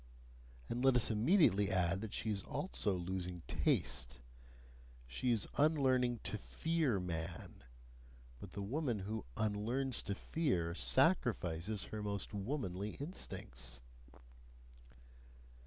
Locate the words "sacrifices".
10.73-11.83